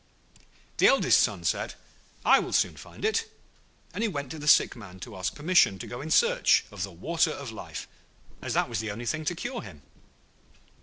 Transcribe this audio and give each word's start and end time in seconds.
The 0.77 0.87
eldest 0.87 1.19
son 1.19 1.43
said, 1.43 1.75
'I 2.25 2.39
will 2.39 2.53
soon 2.53 2.75
find 2.75 3.05
it'; 3.05 3.29
and 3.93 4.01
he 4.01 4.07
went 4.07 4.31
to 4.31 4.39
the 4.39 4.47
sick 4.47 4.75
man 4.75 4.99
to 5.01 5.15
ask 5.15 5.35
permission 5.35 5.77
to 5.77 5.85
go 5.85 6.01
in 6.01 6.09
search 6.09 6.65
of 6.71 6.81
the 6.81 6.91
Water 6.91 7.29
of 7.29 7.51
Life, 7.51 7.87
as 8.41 8.55
that 8.55 8.67
was 8.67 8.79
the 8.79 8.89
only 8.89 9.05
thing 9.05 9.25
to 9.25 9.35
cure 9.35 9.61
him. 9.61 9.83